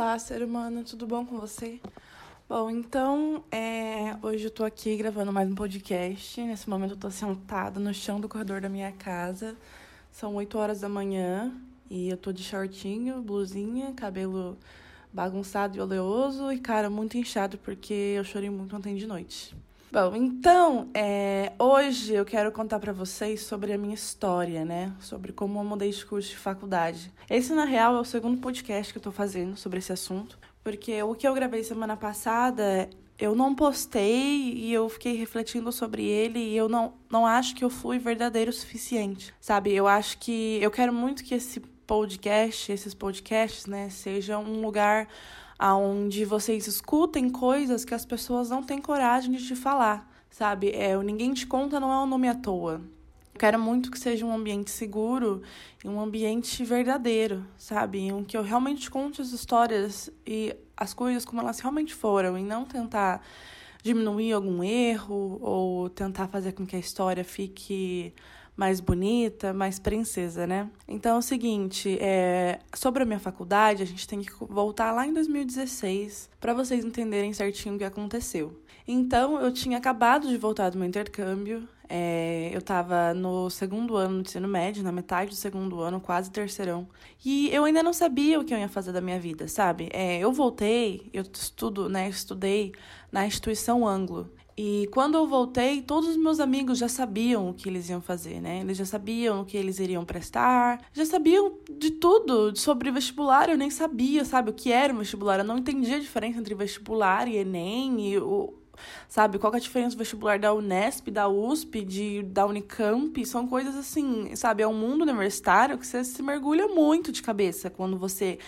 [0.00, 1.78] Olá, ser humano, tudo bom com você?
[2.48, 6.40] Bom, então, é, hoje eu tô aqui gravando mais um podcast.
[6.40, 9.54] Nesse momento eu tô sentada no chão do corredor da minha casa.
[10.10, 11.54] São 8 horas da manhã
[11.90, 14.56] e eu tô de shortinho, blusinha, cabelo
[15.12, 19.54] bagunçado e oleoso e cara muito inchado porque eu chorei muito ontem de noite.
[19.92, 24.94] Bom, então, é, hoje eu quero contar para vocês sobre a minha história, né?
[25.00, 27.12] Sobre como eu mudei de curso de faculdade.
[27.28, 31.02] Esse, na real, é o segundo podcast que eu tô fazendo sobre esse assunto, porque
[31.02, 36.38] o que eu gravei semana passada eu não postei e eu fiquei refletindo sobre ele
[36.38, 39.74] e eu não, não acho que eu fui verdadeiro o suficiente, sabe?
[39.74, 45.08] Eu acho que eu quero muito que esse podcast, esses podcasts, né, sejam um lugar
[45.68, 50.70] onde vocês escutem coisas que as pessoas não têm coragem de te falar, sabe?
[50.70, 52.80] É, o Ninguém Te Conta não é um nome à toa.
[53.34, 55.42] Eu quero muito que seja um ambiente seguro
[55.84, 57.98] e um ambiente verdadeiro, sabe?
[57.98, 62.42] Em que eu realmente conte as histórias e as coisas como elas realmente foram e
[62.42, 63.22] não tentar
[63.82, 68.14] diminuir algum erro ou tentar fazer com que a história fique
[68.60, 70.68] mais bonita, mais princesa, né?
[70.86, 75.06] Então é o seguinte, é, sobre a minha faculdade, a gente tem que voltar lá
[75.06, 78.60] em 2016 para vocês entenderem certinho o que aconteceu.
[78.86, 84.22] Então eu tinha acabado de voltar do meu intercâmbio, é, eu estava no segundo ano
[84.22, 86.86] do ensino médio, na metade do segundo ano, quase terceirão.
[87.24, 89.88] E eu ainda não sabia o que eu ia fazer da minha vida, sabe?
[89.90, 92.10] É, eu voltei, eu estudo, né?
[92.10, 92.72] Estudei
[93.10, 94.30] na instituição Anglo.
[94.62, 98.42] E quando eu voltei, todos os meus amigos já sabiam o que eles iam fazer,
[98.42, 98.60] né?
[98.60, 103.48] Eles já sabiam o que eles iriam prestar, já sabiam de tudo sobre vestibular.
[103.48, 105.38] Eu nem sabia, sabe, o que era um vestibular.
[105.38, 108.52] Eu não entendia a diferença entre vestibular e Enem e o,
[109.08, 109.38] sabe?
[109.38, 113.24] Qual é a diferença do vestibular da Unesp, da USP, de, da Unicamp?
[113.24, 114.62] São coisas assim, sabe?
[114.62, 118.38] É um mundo universitário que você se mergulha muito de cabeça quando você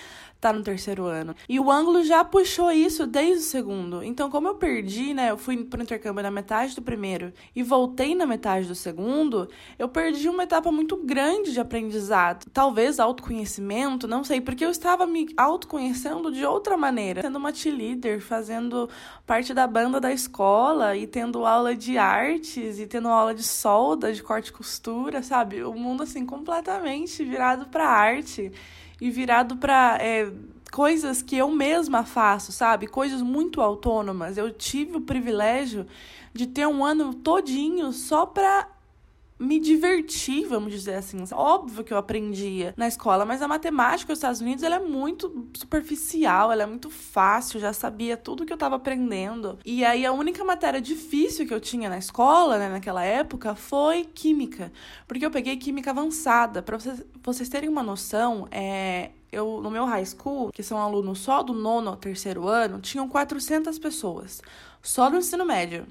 [0.43, 1.37] tá no terceiro ano.
[1.49, 4.03] E o ângulo já puxou isso desde o segundo.
[4.03, 5.31] Então, como eu perdi, né?
[5.31, 9.49] Eu fui pro intercâmbio na metade do primeiro e voltei na metade do segundo,
[9.79, 12.47] eu perdi uma etapa muito grande de aprendizado.
[12.53, 17.23] Talvez autoconhecimento, não sei, porque eu estava me autoconhecendo de outra maneira.
[17.23, 18.91] Sendo uma leader, fazendo
[19.25, 24.13] parte da banda da escola e tendo aula de artes e tendo aula de solda,
[24.13, 25.63] de corte e costura, sabe?
[25.63, 28.51] O mundo, assim, completamente virado pra arte
[29.03, 30.31] e virado para é,
[30.71, 32.87] coisas que eu mesma faço, sabe?
[32.87, 34.39] Coisas muito autônomas.
[34.39, 35.89] Eu tive o privilégio
[36.33, 38.69] de ter um ano todinho só para
[39.43, 41.19] me divertir, vamos dizer assim.
[41.33, 45.49] Óbvio que eu aprendia na escola, mas a matemática nos Estados Unidos ela é muito
[45.55, 49.59] superficial, ela é muito fácil, já sabia tudo que eu estava aprendendo.
[49.65, 54.05] E aí a única matéria difícil que eu tinha na escola, né, naquela época, foi
[54.05, 54.73] química,
[55.09, 56.63] porque eu peguei química avançada.
[56.63, 61.19] Para vocês, vocês terem uma noção, é, eu no meu high school, que são alunos
[61.19, 64.41] só do nono ao terceiro ano, tinham 400 pessoas,
[64.81, 65.85] só do ensino médio.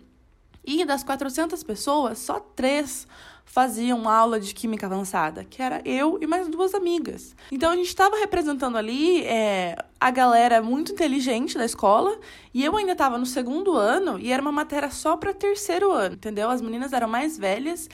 [0.63, 3.07] E das 400 pessoas, só três
[3.51, 7.35] faziam aula de química avançada, que era eu e mais duas amigas.
[7.51, 12.17] Então a gente estava representando ali é, a galera muito inteligente da escola
[12.53, 16.15] e eu ainda estava no segundo ano e era uma matéria só para terceiro ano,
[16.15, 16.49] entendeu?
[16.49, 17.89] As meninas eram mais velhas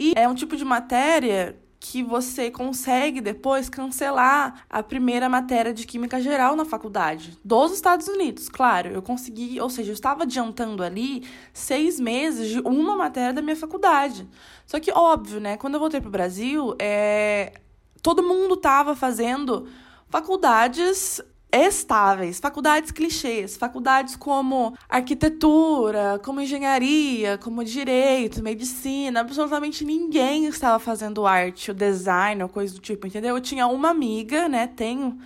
[0.00, 1.54] e é um tipo de matéria
[1.86, 7.38] que você consegue depois cancelar a primeira matéria de Química Geral na faculdade.
[7.44, 8.88] Dos Estados Unidos, claro.
[8.88, 13.54] Eu consegui, ou seja, eu estava adiantando ali seis meses de uma matéria da minha
[13.54, 14.26] faculdade.
[14.64, 15.58] Só que, óbvio, né?
[15.58, 17.52] Quando eu voltei para o Brasil, é...
[18.00, 19.68] todo mundo estava fazendo
[20.08, 21.20] faculdades
[21.54, 31.26] estáveis, faculdades clichês, faculdades como arquitetura, como engenharia, como direito, medicina, absolutamente ninguém estava fazendo
[31.26, 33.36] arte, ou design, ou coisa do tipo, entendeu?
[33.36, 35.18] Eu tinha uma amiga, né, tenho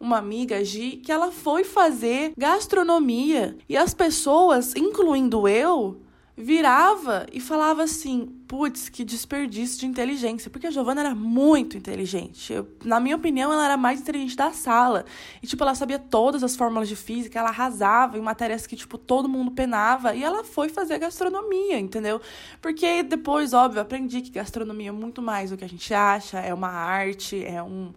[0.00, 6.00] uma amiga, Gi, que ela foi fazer gastronomia e as pessoas, incluindo eu,
[6.38, 10.48] virava e falava assim: putz, que desperdício de inteligência.
[10.48, 12.52] Porque a Giovana era muito inteligente.
[12.52, 15.04] Eu, na minha opinião, ela era mais inteligente da sala.
[15.42, 18.96] E, tipo, ela sabia todas as fórmulas de física, ela arrasava em matérias que, tipo,
[18.96, 20.14] todo mundo penava.
[20.14, 22.20] E ela foi fazer gastronomia, entendeu?
[22.62, 26.54] Porque depois, óbvio, aprendi que gastronomia é muito mais do que a gente acha, é
[26.54, 27.92] uma arte, é um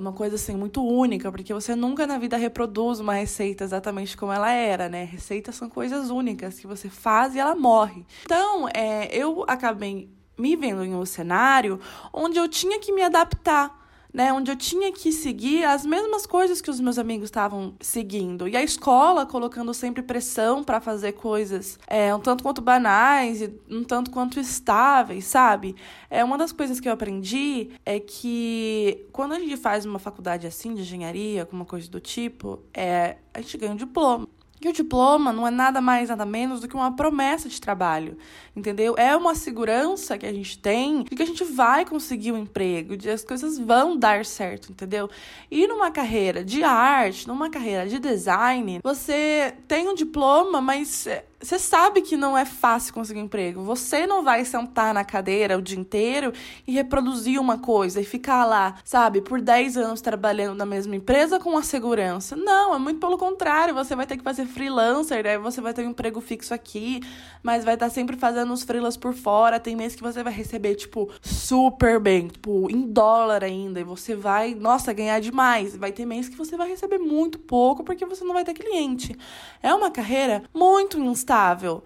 [0.00, 4.32] uma coisa assim muito única, porque você nunca na vida reproduz uma receita exatamente como
[4.32, 5.04] ela era, né?
[5.04, 8.04] Receitas são coisas únicas que você faz e ela morre.
[8.24, 10.08] Então, é, eu acabei
[10.38, 11.78] me vendo em um cenário
[12.12, 13.79] onde eu tinha que me adaptar
[14.12, 14.32] né?
[14.32, 18.48] Onde eu tinha que seguir as mesmas coisas que os meus amigos estavam seguindo.
[18.48, 23.52] E a escola colocando sempre pressão para fazer coisas é, um tanto quanto banais e
[23.70, 25.76] um tanto quanto estáveis, sabe?
[26.08, 30.46] É uma das coisas que eu aprendi é que quando a gente faz uma faculdade
[30.46, 34.28] assim de engenharia, alguma coisa do tipo, é, a gente ganha um diploma.
[34.62, 38.18] E o diploma não é nada mais, nada menos do que uma promessa de trabalho,
[38.54, 38.94] entendeu?
[38.98, 42.94] É uma segurança que a gente tem de que a gente vai conseguir um emprego,
[42.94, 45.08] de as coisas vão dar certo, entendeu?
[45.50, 51.08] E numa carreira de arte, numa carreira de design, você tem um diploma, mas
[51.42, 53.62] você sabe que não é fácil conseguir um emprego.
[53.62, 56.32] Você não vai sentar na cadeira o dia inteiro
[56.66, 61.40] e reproduzir uma coisa e ficar lá, sabe, por 10 anos trabalhando na mesma empresa
[61.40, 62.36] com a segurança.
[62.36, 63.74] Não, é muito pelo contrário.
[63.74, 67.00] Você vai ter que fazer freelancer, aí você vai ter um emprego fixo aqui,
[67.42, 69.58] mas vai estar sempre fazendo os freelas por fora.
[69.58, 73.80] Tem mês que você vai receber, tipo, super bem, tipo, em dólar ainda.
[73.80, 75.74] E você vai, nossa, ganhar demais.
[75.74, 79.16] Vai ter mês que você vai receber muito pouco porque você não vai ter cliente.
[79.62, 81.84] É uma carreira muito instável estável.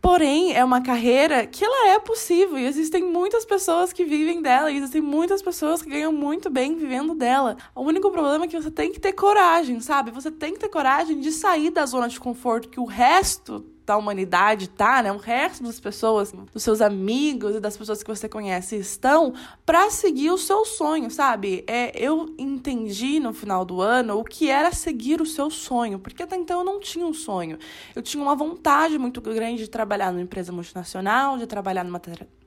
[0.00, 4.70] Porém, é uma carreira que ela é possível e existem muitas pessoas que vivem dela
[4.72, 7.58] e existem muitas pessoas que ganham muito bem vivendo dela.
[7.74, 10.10] O único problema é que você tem que ter coragem, sabe?
[10.10, 13.96] Você tem que ter coragem de sair da zona de conforto que o resto da
[13.96, 15.12] humanidade tá, né?
[15.12, 19.34] O resto das pessoas, dos seus amigos e das pessoas que você conhece estão
[19.66, 21.64] para seguir o seu sonho, sabe?
[21.66, 26.22] É, eu entendi no final do ano o que era seguir o seu sonho, porque
[26.22, 27.58] até então eu não tinha um sonho.
[27.94, 32.00] Eu tinha uma vontade muito grande de trabalhar numa empresa multinacional, de trabalhar numa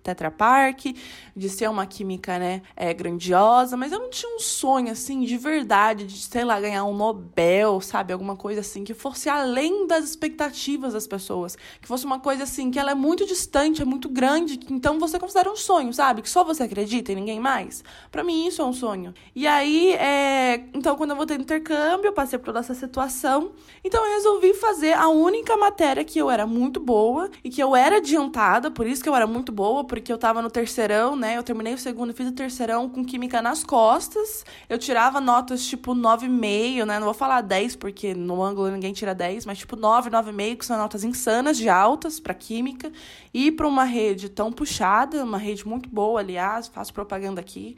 [0.03, 0.95] Tetra Pak,
[1.35, 5.37] de ser uma química, né, é, grandiosa, mas eu não tinha um sonho, assim, de
[5.37, 8.11] verdade, de, sei lá, ganhar um Nobel, sabe?
[8.11, 11.57] Alguma coisa assim, que fosse além das expectativas das pessoas.
[11.81, 14.99] Que fosse uma coisa, assim, que ela é muito distante, é muito grande, que então
[14.99, 16.21] você considera um sonho, sabe?
[16.21, 17.83] Que só você acredita e ninguém mais.
[18.11, 19.13] Para mim, isso é um sonho.
[19.33, 20.65] E aí, é...
[20.73, 23.51] então, quando eu voltei no intercâmbio, eu passei por toda essa situação.
[23.83, 27.75] Então, eu resolvi fazer a única matéria que eu era muito boa e que eu
[27.75, 31.37] era adiantada, por isso que eu era muito boa, porque eu tava no terceirão, né?
[31.37, 34.43] Eu terminei o segundo, fiz o terceirão com química nas costas.
[34.67, 36.97] Eu tirava notas tipo 9,5, né?
[36.97, 40.65] Não vou falar 10, porque no ângulo ninguém tira 10, mas tipo 9, 9,5, que
[40.65, 42.91] são notas insanas de altas para química.
[43.31, 47.77] E para uma rede tão puxada, uma rede muito boa, aliás, faço propaganda aqui.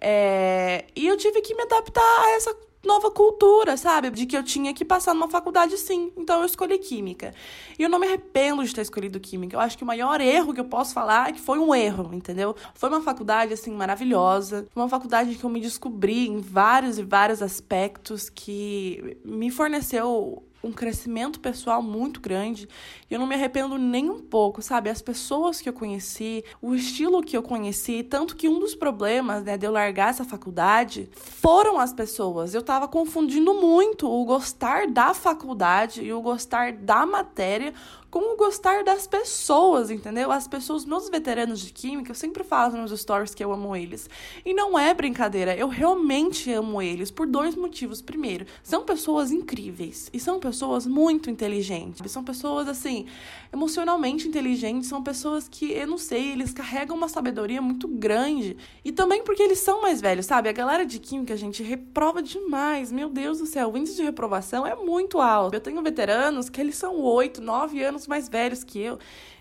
[0.00, 0.84] É...
[0.94, 2.54] E eu tive que me adaptar a essa
[2.84, 4.10] nova cultura, sabe?
[4.10, 6.12] De que eu tinha que passar numa faculdade sim.
[6.16, 7.34] Então eu escolhi química.
[7.78, 9.56] E eu não me arrependo de ter escolhido química.
[9.56, 12.10] Eu acho que o maior erro que eu posso falar é que foi um erro,
[12.12, 12.54] entendeu?
[12.74, 17.42] Foi uma faculdade assim maravilhosa, uma faculdade que eu me descobri em vários e vários
[17.42, 22.68] aspectos que me forneceu um crescimento pessoal muito grande
[23.10, 24.90] e eu não me arrependo nem um pouco, sabe?
[24.90, 29.44] As pessoas que eu conheci, o estilo que eu conheci, tanto que um dos problemas,
[29.44, 32.54] né, de eu largar essa faculdade foram as pessoas.
[32.54, 37.72] Eu tava confundindo muito o gostar da faculdade e o gostar da matéria
[38.10, 40.32] com o gostar das pessoas, entendeu?
[40.32, 44.08] As pessoas, meus veteranos de química, eu sempre falo nos stories que eu amo eles.
[44.44, 48.00] E não é brincadeira, eu realmente amo eles por dois motivos.
[48.00, 52.10] Primeiro, são pessoas incríveis e são pessoas muito inteligentes.
[52.10, 53.06] São pessoas, assim,
[53.52, 58.56] emocionalmente inteligentes, são pessoas que, eu não sei, eles carregam uma sabedoria muito grande.
[58.84, 60.48] E também porque eles são mais velhos, sabe?
[60.48, 62.90] A galera de química, gente, reprova demais.
[62.90, 65.54] Meu Deus do céu, o índice de reprovação é muito alto.
[65.54, 68.98] Eu tenho veteranos que eles são oito, nove anos mais velhos que eu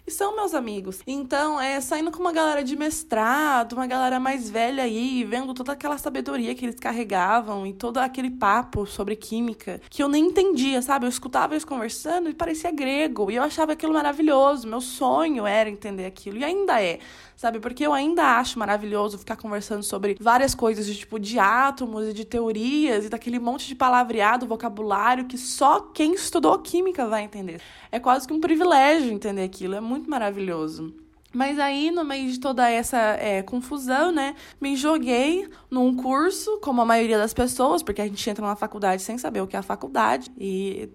[0.08, 1.02] e são meus amigos.
[1.06, 5.74] Então, é saindo com uma galera de mestrado, uma galera mais velha aí, vendo toda
[5.74, 10.82] aquela sabedoria que eles carregavam e todo aquele papo sobre química que eu nem entendia,
[10.82, 11.06] sabe?
[11.06, 14.66] Eu escutava eles conversando e parecia grego e eu achava aquilo maravilhoso.
[14.66, 17.00] Meu sonho era entender aquilo e ainda é
[17.38, 17.60] sabe?
[17.60, 22.14] Porque eu ainda acho maravilhoso ficar conversando sobre várias coisas, de, tipo, de átomos e
[22.14, 27.62] de teorias e daquele monte de palavreado, vocabulário que só quem estudou química vai entender.
[27.92, 30.94] É quase que um privilégio entender aquilo, é muito maravilhoso.
[31.34, 36.82] Mas aí, no meio de toda essa é, confusão, né, me joguei num curso, como
[36.82, 39.60] a maioria das pessoas, porque a gente entra na faculdade sem saber o que é
[39.60, 40.32] a faculdade.
[40.38, 40.90] E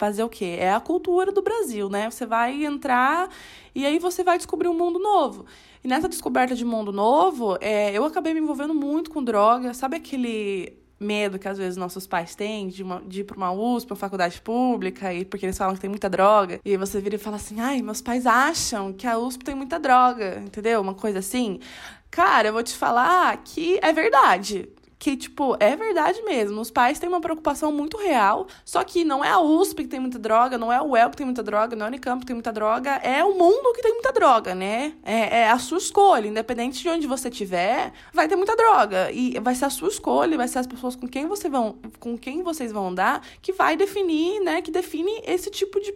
[0.00, 0.56] fazer o quê?
[0.58, 2.10] É a cultura do Brasil, né?
[2.10, 3.28] Você vai entrar
[3.74, 5.44] e aí você vai descobrir um mundo novo.
[5.84, 9.74] E nessa descoberta de mundo novo, é, eu acabei me envolvendo muito com droga.
[9.74, 13.50] Sabe aquele medo que às vezes nossos pais têm de, uma, de ir para uma
[13.50, 17.16] USP, uma faculdade pública, e porque eles falam que tem muita droga, e você vira
[17.16, 20.80] e fala assim: ai, meus pais acham que a USP tem muita droga, entendeu?
[20.80, 21.58] Uma coisa assim.
[22.10, 24.68] Cara, eu vou te falar que é verdade
[25.00, 26.60] que, tipo, é verdade mesmo.
[26.60, 29.98] Os pais têm uma preocupação muito real, só que não é a USP que tem
[29.98, 32.26] muita droga, não é o UEL que tem muita droga, não é o Unicamp que
[32.26, 34.92] tem muita droga, é o mundo que tem muita droga, né?
[35.02, 39.10] É, é a sua escolha, independente de onde você estiver, vai ter muita droga.
[39.10, 42.18] E vai ser a sua escolha, vai ser as pessoas com quem você vão, com
[42.18, 44.60] quem vocês vão andar, que vai definir, né?
[44.60, 45.94] Que define esse tipo de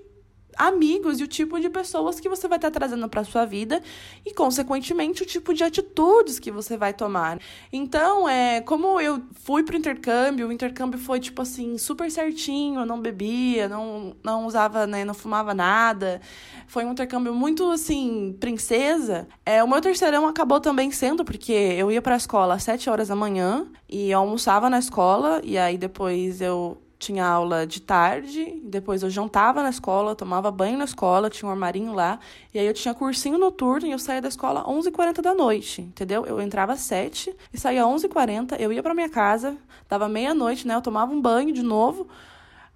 [0.56, 3.82] amigos e o tipo de pessoas que você vai estar trazendo para sua vida
[4.24, 7.38] e consequentemente o tipo de atitudes que você vai tomar.
[7.72, 12.86] Então, é, como eu fui pro intercâmbio, o intercâmbio foi tipo assim, super certinho, eu
[12.86, 16.20] não bebia, não não usava, né, não fumava nada.
[16.66, 19.28] Foi um intercâmbio muito assim, princesa.
[19.44, 22.88] É, o meu terceirão acabou também sendo porque eu ia para a escola às 7
[22.90, 28.60] horas da manhã e almoçava na escola e aí depois eu tinha aula de tarde,
[28.64, 32.18] depois eu jantava na escola, tomava banho na escola, tinha um armarinho lá,
[32.52, 35.82] e aí eu tinha cursinho noturno e eu saía da escola às 11h40 da noite,
[35.82, 36.24] entendeu?
[36.24, 39.56] Eu entrava às 7 e saía às 11h40, eu ia para minha casa,
[39.88, 40.74] dava meia-noite, né?
[40.74, 42.08] Eu tomava um banho de novo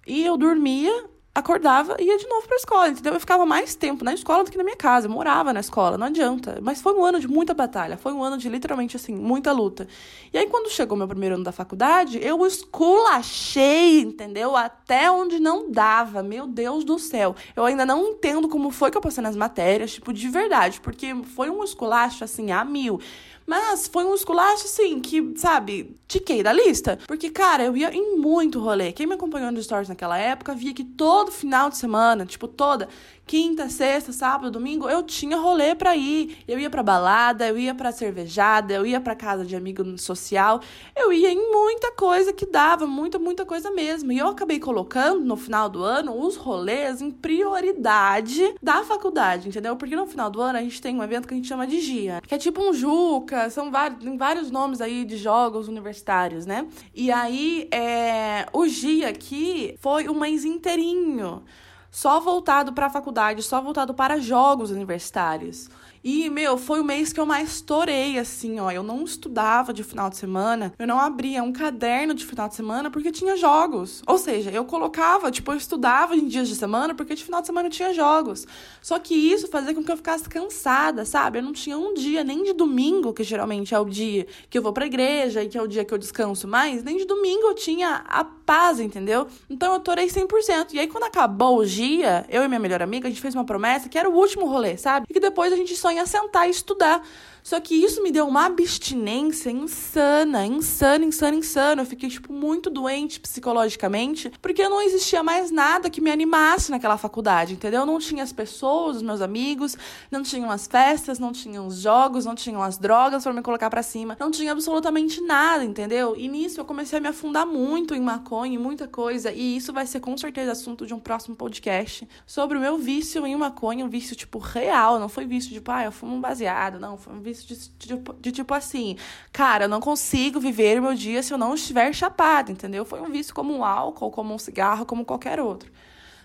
[0.05, 3.13] e eu dormia acordava e ia de novo pra escola, entendeu?
[3.13, 5.07] Eu ficava mais tempo na escola do que na minha casa.
[5.07, 6.59] Eu morava na escola, não adianta.
[6.61, 9.87] Mas foi um ano de muita batalha, foi um ano de literalmente assim, muita luta.
[10.33, 14.55] E aí, quando chegou meu primeiro ano da faculdade, eu esculachei, entendeu?
[14.55, 16.23] Até onde não dava.
[16.23, 17.35] Meu Deus do céu.
[17.55, 21.15] Eu ainda não entendo como foi que eu passei nas matérias, tipo, de verdade, porque
[21.35, 22.99] foi um esculacho assim, a mil.
[23.49, 26.99] Mas foi um esculacho, assim, que, sabe, tiquei da lista.
[27.07, 28.91] Porque, cara, eu ia em muito rolê.
[28.91, 32.87] Quem me acompanhou nos stories naquela época via que todo final de semana, tipo, toda,
[33.25, 36.37] quinta, sexta, sábado, domingo, eu tinha rolê pra ir.
[36.47, 40.61] Eu ia pra balada, eu ia pra cervejada, eu ia pra casa de amigo social.
[40.95, 44.11] Eu ia em muita coisa que dava, muita, muita coisa mesmo.
[44.11, 49.75] E eu acabei colocando no final do ano os rolês em prioridade da faculdade, entendeu?
[49.75, 51.79] Porque no final do ano a gente tem um evento que a gente chama de
[51.79, 56.45] GIA, que é tipo um Juca, são vários, tem vários nomes aí de jogos universitários,
[56.45, 56.67] né?
[56.93, 61.43] E aí, é, o GIA aqui foi um mês inteirinho
[61.91, 65.69] só voltado para a faculdade, só voltado para jogos universitários.
[66.03, 68.71] E, meu, foi o mês que eu mais estourei, assim, ó.
[68.71, 72.55] Eu não estudava de final de semana, eu não abria um caderno de final de
[72.55, 74.01] semana porque tinha jogos.
[74.07, 77.47] Ou seja, eu colocava, tipo, eu estudava em dias de semana porque de final de
[77.47, 78.47] semana tinha jogos.
[78.81, 81.39] Só que isso fazia com que eu ficasse cansada, sabe?
[81.39, 84.61] Eu não tinha um dia, nem de domingo, que geralmente é o dia que eu
[84.61, 87.47] vou pra igreja e que é o dia que eu descanso mais, nem de domingo
[87.47, 89.27] eu tinha a paz, entendeu?
[89.47, 90.73] Então eu torei 100%.
[90.73, 93.45] E aí, quando acabou o dia, eu e minha melhor amiga, a gente fez uma
[93.45, 95.05] promessa que era o último rolê, sabe?
[95.07, 96.99] E que depois a gente ia sentar e estudar.
[97.43, 101.81] Só que isso me deu uma abstinência insana, insana, insana, insana.
[101.81, 106.97] Eu fiquei, tipo, muito doente psicologicamente, porque não existia mais nada que me animasse naquela
[106.97, 107.85] faculdade, entendeu?
[107.85, 109.77] Não tinha as pessoas, os meus amigos,
[110.11, 113.69] não tinham as festas, não tinham os jogos, não tinham as drogas para me colocar
[113.69, 116.15] para cima, não tinha absolutamente nada, entendeu?
[116.17, 119.71] E nisso eu comecei a me afundar muito em maconha, em muita coisa, e isso
[119.71, 123.85] vai ser com certeza assunto de um próximo podcast sobre o meu vício em maconha,
[123.85, 127.13] um vício, tipo, real, não foi vício tipo, ah, eu fumo um baseado, não, foi
[127.13, 128.97] um vício de, de, de, tipo assim,
[129.31, 132.85] cara, eu não consigo viver o meu dia se eu não estiver chapado, entendeu?
[132.85, 135.71] Foi um vício como um álcool, como um cigarro, como qualquer outro.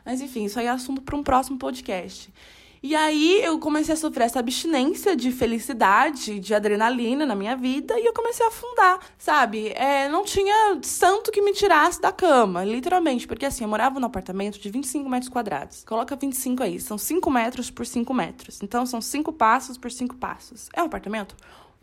[0.04, 2.32] Mas enfim, isso aí é assunto para um próximo podcast.
[2.86, 7.98] E aí eu comecei a sofrer essa abstinência de felicidade, de adrenalina na minha vida,
[7.98, 9.68] e eu comecei a afundar, sabe?
[9.68, 14.06] É, não tinha santo que me tirasse da cama, literalmente, porque assim, eu morava num
[14.06, 15.82] apartamento de 25 metros quadrados.
[15.84, 18.60] Coloca 25 aí, são 5 metros por 5 metros.
[18.62, 20.68] Então são 5 passos por 5 passos.
[20.74, 21.34] É um apartamento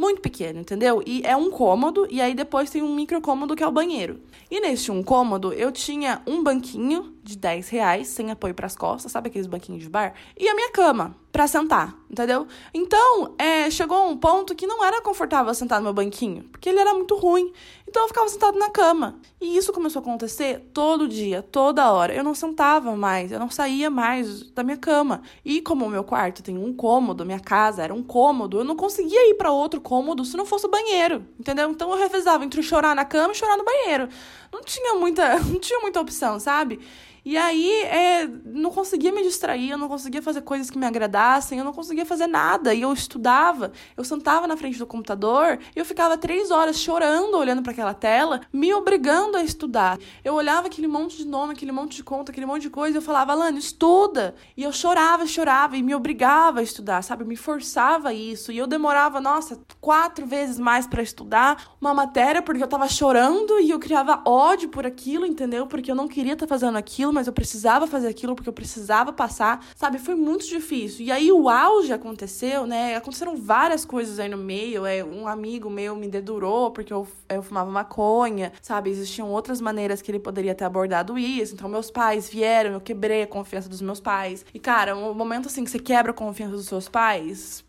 [0.01, 1.03] muito pequeno, entendeu?
[1.05, 4.19] E é um cômodo, e aí depois tem um micro cômodo que é o banheiro.
[4.49, 8.75] E neste um cômodo, eu tinha um banquinho de 10 reais, sem apoio para as
[8.75, 10.15] costas, sabe aqueles banquinhos de bar?
[10.35, 12.47] E a minha cama para sentar, entendeu?
[12.73, 16.79] Então, é, chegou um ponto que não era confortável sentar no meu banquinho, porque ele
[16.79, 17.53] era muito ruim.
[17.91, 19.19] Então eu ficava sentado na cama.
[19.41, 22.15] E isso começou a acontecer todo dia, toda hora.
[22.15, 25.21] Eu não sentava mais, eu não saía mais da minha cama.
[25.43, 28.77] E como o meu quarto tem um cômodo, minha casa era um cômodo, eu não
[28.77, 31.69] conseguia ir para outro cômodo se não fosse o banheiro, entendeu?
[31.69, 34.07] Então eu revezava entre chorar na cama e chorar no banheiro.
[34.53, 36.79] Não tinha muita, não tinha muita opção, sabe?
[37.23, 41.59] E aí, é, não conseguia me distrair, eu não conseguia fazer coisas que me agradassem,
[41.59, 42.73] eu não conseguia fazer nada.
[42.73, 47.37] E eu estudava, eu sentava na frente do computador e eu ficava três horas chorando,
[47.37, 49.99] olhando para aquela tela, me obrigando a estudar.
[50.23, 52.97] Eu olhava aquele monte de nome, aquele monte de conta, aquele monte de coisa, e
[52.97, 54.33] eu falava, Alane, estuda!
[54.57, 57.21] E eu chorava, chorava e me obrigava a estudar, sabe?
[57.21, 58.51] Eu me forçava isso.
[58.51, 63.59] E eu demorava, nossa, quatro vezes mais para estudar uma matéria porque eu tava chorando
[63.59, 65.67] e eu criava ódio por aquilo, entendeu?
[65.67, 68.49] Porque eu não queria estar tá fazendo aquilo aquilo, mas eu precisava fazer aquilo porque
[68.49, 69.99] eu precisava passar, sabe?
[69.99, 71.05] Foi muito difícil.
[71.05, 72.95] E aí o auge aconteceu, né?
[72.95, 74.85] Aconteceram várias coisas aí no meio.
[74.85, 78.89] É, um amigo meu me dedurou porque eu, eu fumava maconha, sabe?
[78.89, 81.53] Existiam outras maneiras que ele poderia ter abordado isso.
[81.53, 84.45] Então, meus pais vieram, eu quebrei a confiança dos meus pais.
[84.53, 87.63] E, cara, um momento assim que você quebra a confiança dos seus pais,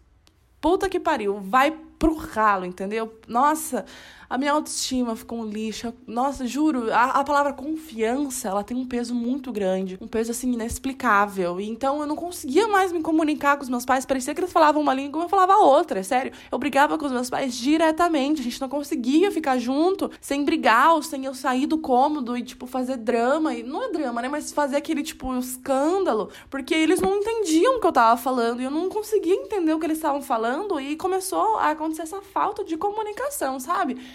[0.60, 3.12] puta que pariu, vai pro ralo, entendeu?
[3.28, 3.84] Nossa,
[4.32, 5.92] a minha autoestima ficou um lixo.
[6.06, 10.50] Nossa, juro, a, a, palavra confiança, ela tem um peso muito grande, um peso assim
[10.54, 11.60] inexplicável.
[11.60, 14.80] Então eu não conseguia mais me comunicar com os meus pais, parecia que eles falavam
[14.80, 16.32] uma língua e eu falava outra, é sério.
[16.50, 20.94] Eu brigava com os meus pais diretamente, a gente não conseguia ficar junto sem brigar
[20.94, 24.30] ou sem eu sair do cômodo e tipo fazer drama, e não é drama, né,
[24.30, 28.64] mas fazer aquele tipo escândalo, porque eles não entendiam o que eu tava falando e
[28.64, 32.64] eu não conseguia entender o que eles estavam falando e começou a acontecer essa falta
[32.64, 34.00] de comunicação, sabe?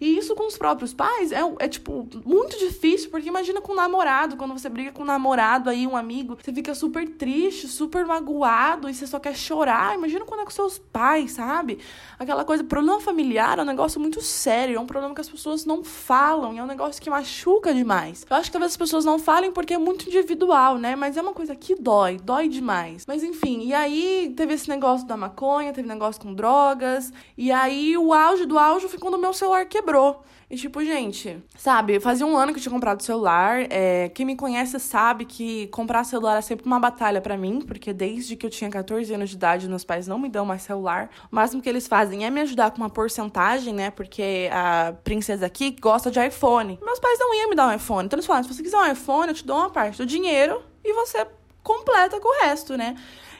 [0.00, 3.76] E isso com os próprios pais é, é, tipo, muito difícil, porque imagina com o
[3.76, 8.04] namorado, quando você briga com um namorado aí, um amigo, você fica super triste, super
[8.06, 9.94] magoado e você só quer chorar.
[9.94, 11.78] Imagina quando é com seus pais, sabe?
[12.18, 15.64] Aquela coisa, problema familiar é um negócio muito sério, é um problema que as pessoas
[15.64, 18.26] não falam, é um negócio que machuca demais.
[18.28, 20.96] Eu acho que talvez as pessoas não falem porque é muito individual, né?
[20.96, 23.04] Mas é uma coisa que dói, dói demais.
[23.06, 27.96] Mas enfim, e aí teve esse negócio da maconha, teve negócio com drogas, e aí
[27.96, 30.24] o auge do auge foi quando o meu celular quebrou quebrou.
[30.50, 33.66] E tipo, gente, sabe, fazia um ano que eu tinha comprado celular.
[33.70, 37.92] É, quem me conhece sabe que comprar celular é sempre uma batalha para mim, porque
[37.92, 41.10] desde que eu tinha 14 anos de idade, meus pais não me dão mais celular.
[41.32, 43.90] O máximo que eles fazem é me ajudar com uma porcentagem, né?
[43.90, 46.78] Porque a princesa aqui gosta de iPhone.
[46.82, 48.06] Meus pais não iam me dar um iPhone.
[48.06, 50.62] Então eles falaram: se você quiser um iPhone, eu te dou uma parte do dinheiro
[50.84, 51.26] e você
[51.62, 52.94] completa com o resto, né?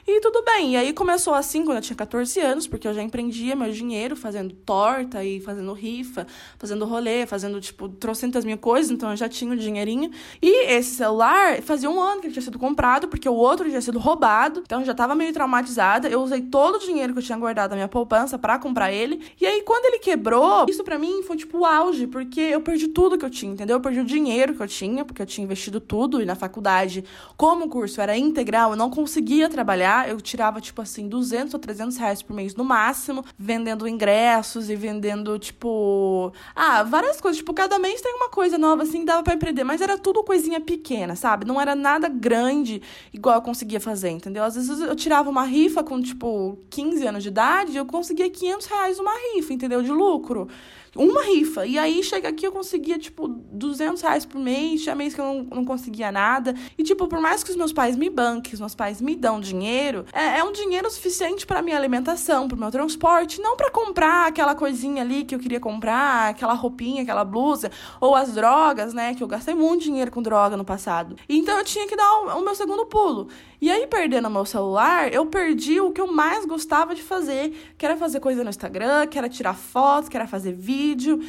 [0.07, 0.73] E tudo bem.
[0.73, 4.15] E aí começou assim quando eu tinha 14 anos, porque eu já empreendia meu dinheiro
[4.15, 6.27] fazendo torta e fazendo rifa,
[6.59, 10.11] fazendo rolê, fazendo, tipo, trocentas mil coisas, então eu já tinha o dinheirinho.
[10.39, 13.81] E esse celular fazia um ano que ele tinha sido comprado, porque o outro tinha
[13.81, 16.07] sido roubado, então eu já tava meio traumatizada.
[16.07, 19.23] Eu usei todo o dinheiro que eu tinha guardado da minha poupança para comprar ele.
[19.41, 22.89] E aí, quando ele quebrou, isso para mim foi tipo o auge, porque eu perdi
[22.89, 23.77] tudo que eu tinha, entendeu?
[23.77, 27.03] Eu perdi o dinheiro que eu tinha, porque eu tinha investido tudo, e na faculdade,
[27.35, 31.59] como o curso era integral, eu não conseguia trabalhar eu tirava, tipo assim, 200 ou
[31.59, 36.33] 300 reais por mês no máximo, vendendo ingressos e vendendo, tipo.
[36.55, 37.37] Ah, várias coisas.
[37.37, 40.59] Tipo, cada mês tem uma coisa nova, assim, dava para empreender, mas era tudo coisinha
[40.59, 41.45] pequena, sabe?
[41.45, 42.81] Não era nada grande
[43.13, 44.43] igual eu conseguia fazer, entendeu?
[44.43, 48.65] Às vezes eu tirava uma rifa com, tipo, 15 anos de idade eu conseguia 500
[48.67, 49.81] reais uma rifa, entendeu?
[49.81, 50.47] De lucro
[50.95, 51.65] uma rifa.
[51.65, 54.81] E aí chega aqui eu conseguia, tipo, 200 reais por mês.
[54.81, 56.55] Tinha mês que eu não, não conseguia nada.
[56.77, 59.39] E, tipo, por mais que os meus pais me banquem, os meus pais me dão
[59.39, 64.27] dinheiro, é, é um dinheiro suficiente para minha alimentação, pro meu transporte, não para comprar
[64.27, 69.13] aquela coisinha ali que eu queria comprar, aquela roupinha, aquela blusa, ou as drogas, né?
[69.13, 71.17] Que eu gastei muito dinheiro com droga no passado.
[71.27, 73.27] Então eu tinha que dar o, o meu segundo pulo.
[73.61, 77.85] E aí, perdendo meu celular, eu perdi o que eu mais gostava de fazer, que
[77.85, 81.19] era fazer coisa no Instagram, que era tirar fotos, que era fazer vídeo.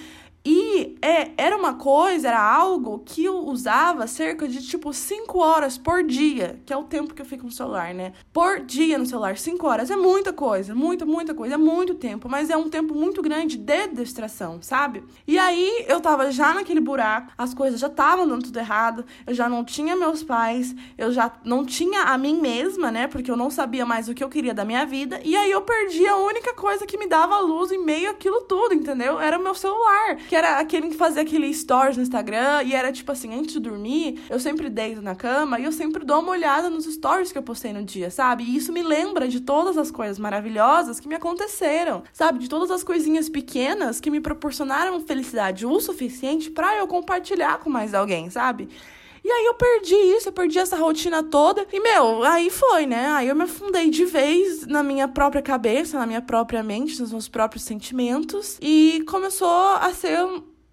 [0.49, 5.77] E é, era uma coisa, era algo que eu usava cerca de tipo 5 horas
[5.77, 8.13] por dia, que é o tempo que eu fico no celular, né?
[8.33, 12.29] Por dia no celular, 5 horas é muita coisa, muita, muita coisa, é muito tempo,
[12.29, 15.03] mas é um tempo muito grande de distração, sabe?
[15.27, 19.35] E aí eu tava já naquele buraco, as coisas já estavam dando tudo errado, eu
[19.35, 23.09] já não tinha meus pais, eu já não tinha a mim mesma, né?
[23.09, 25.63] Porque eu não sabia mais o que eu queria da minha vida, e aí eu
[25.63, 29.19] perdi a única coisa que me dava luz em meio àquilo tudo, entendeu?
[29.19, 30.15] Era o meu celular.
[30.29, 33.55] Que que era aquele que fazia aquele stories no Instagram e era tipo assim, antes
[33.55, 37.33] de dormir, eu sempre deito na cama e eu sempre dou uma olhada nos stories
[37.33, 38.45] que eu postei no dia, sabe?
[38.45, 42.39] E isso me lembra de todas as coisas maravilhosas que me aconteceram, sabe?
[42.39, 47.71] De todas as coisinhas pequenas que me proporcionaram felicidade o suficiente para eu compartilhar com
[47.71, 48.69] mais alguém, sabe?
[49.27, 51.67] E aí eu perdi isso, eu perdi essa rotina toda.
[51.73, 53.09] E, meu, aí foi, né?
[53.09, 57.11] Aí eu me afundei de vez na minha própria cabeça, na minha própria mente, nos
[57.11, 58.57] meus próprios sentimentos.
[58.63, 60.17] E começou a ser,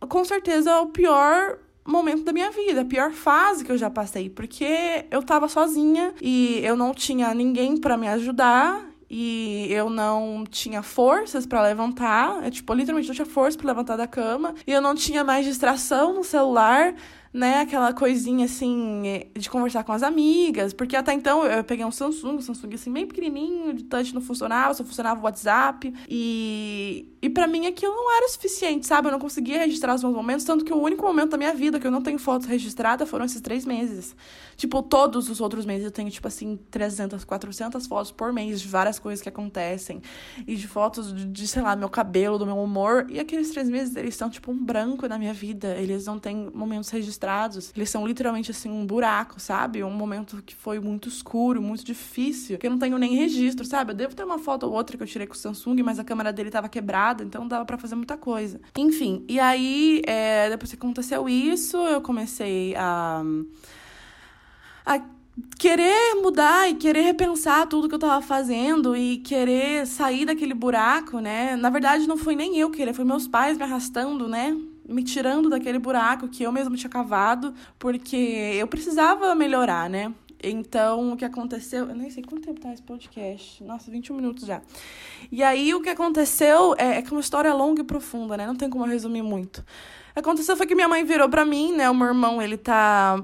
[0.08, 4.30] com certeza, o pior momento da minha vida, a pior fase que eu já passei,
[4.30, 10.44] porque eu tava sozinha e eu não tinha ninguém para me ajudar e eu não
[10.48, 14.72] tinha forças para levantar, é tipo, literalmente não tinha força para levantar da cama, e
[14.72, 16.96] eu não tinha mais distração no celular
[17.34, 19.02] né, aquela coisinha assim
[19.36, 22.94] de conversar com as amigas, porque até então eu peguei um Samsung, um Samsung assim
[22.94, 27.96] bem pequenininho, de touch não funcionava, só funcionava o WhatsApp e E para mim aquilo
[27.96, 29.08] não era suficiente, sabe?
[29.08, 31.80] Eu não conseguia registrar os meus momentos, tanto que o único momento da minha vida
[31.80, 34.16] que eu não tenho foto registrada foram esses três meses.
[34.56, 38.68] Tipo, todos os outros meses eu tenho, tipo assim, 300, 400 fotos por mês de
[38.68, 40.02] várias coisas que acontecem.
[40.46, 43.08] E de fotos de, de sei lá, meu cabelo, do meu humor.
[43.10, 45.76] E aqueles três meses, eles são, tipo, um branco na minha vida.
[45.76, 47.23] Eles não têm momentos registrados.
[47.76, 49.84] Eles são literalmente, assim, um buraco, sabe?
[49.84, 52.58] Um momento que foi muito escuro, muito difícil.
[52.58, 53.92] Que eu não tenho nem registro, sabe?
[53.92, 56.04] Eu devo ter uma foto ou outra que eu tirei com o Samsung, mas a
[56.04, 58.60] câmera dele tava quebrada, então dava para fazer muita coisa.
[58.78, 63.24] Enfim, e aí, é, depois que aconteceu isso, eu comecei a
[64.86, 65.02] a
[65.58, 71.20] querer mudar e querer repensar tudo que eu tava fazendo e querer sair daquele buraco,
[71.20, 71.56] né?
[71.56, 74.56] Na verdade, não foi nem eu querer, foi meus pais me arrastando, né?
[74.88, 78.16] Me tirando daquele buraco que eu mesmo tinha cavado, porque
[78.60, 80.14] eu precisava melhorar, né?
[80.44, 81.88] Então, o que aconteceu.
[81.88, 83.64] Eu nem sei quanto tempo tá esse podcast.
[83.64, 84.62] Nossa, 21 minutos já.
[85.32, 88.46] E aí, o que aconteceu é, é que é uma história longa e profunda, né?
[88.46, 89.64] Não tem como eu resumir muito.
[90.14, 91.90] Aconteceu foi que minha mãe virou para mim, né?
[91.90, 93.24] O meu irmão, ele tá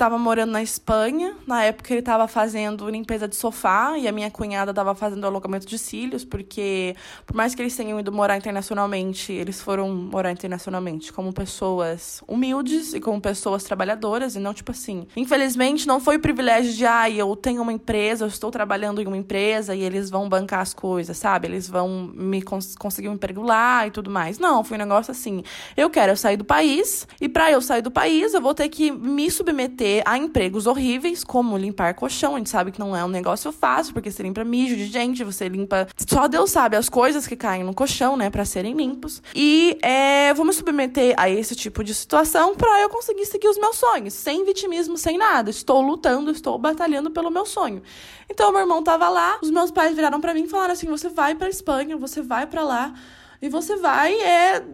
[0.00, 1.36] estava morando na Espanha.
[1.46, 5.66] Na época ele estava fazendo limpeza de sofá e a minha cunhada estava fazendo alongamento
[5.66, 11.12] de cílios, porque por mais que eles tenham ido morar internacionalmente, eles foram morar internacionalmente
[11.12, 15.06] como pessoas humildes e como pessoas trabalhadoras e não tipo assim.
[15.14, 19.06] Infelizmente não foi o privilégio de ah, eu tenho uma empresa, eu estou trabalhando em
[19.06, 21.46] uma empresa e eles vão bancar as coisas, sabe?
[21.46, 24.38] Eles vão me cons conseguir um emprego lá e tudo mais.
[24.38, 25.42] Não, foi um negócio assim.
[25.76, 28.90] Eu quero sair do país e para eu sair do país, eu vou ter que
[28.90, 32.34] me submeter a empregos horríveis, como limpar colchão.
[32.34, 35.24] A gente sabe que não é um negócio fácil, porque você limpa mijo de gente,
[35.24, 35.88] você limpa.
[36.06, 39.22] Só Deus sabe as coisas que caem no colchão, né, para serem limpos.
[39.34, 43.58] E é, vou me submeter a esse tipo de situação para eu conseguir seguir os
[43.58, 45.50] meus sonhos, sem vitimismo, sem nada.
[45.50, 47.82] Estou lutando, estou batalhando pelo meu sonho.
[48.30, 51.08] Então, meu irmão tava lá, os meus pais viraram para mim e falaram assim: você
[51.08, 52.94] vai para Espanha, você vai para lá
[53.42, 54.64] e você vai é,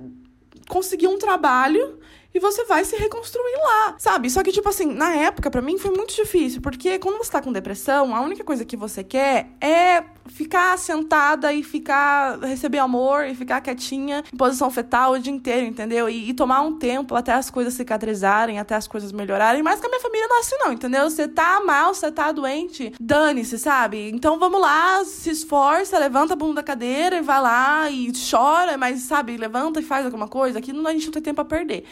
[0.68, 1.98] conseguir um trabalho
[2.37, 4.29] e você vai se reconstruir lá, sabe?
[4.29, 7.40] Só que, tipo assim, na época, para mim foi muito difícil, porque quando você tá
[7.40, 13.25] com depressão, a única coisa que você quer é ficar sentada e ficar, receber amor
[13.25, 16.11] e ficar quietinha em posição fetal o dia inteiro, entendeu?
[16.11, 19.62] E, e tomar um tempo até as coisas cicatrizarem, até as coisas melhorarem.
[19.62, 21.09] Mas com a minha família não é assim, não, entendeu?
[21.09, 24.11] Você tá mal, você tá doente, dane-se, sabe?
[24.11, 28.77] Então vamos lá, se esforça, levanta a bunda da cadeira e vai lá e chora,
[28.77, 30.59] mas, sabe, levanta e faz alguma coisa.
[30.59, 31.85] Aqui não, a gente não tem tempo a perder.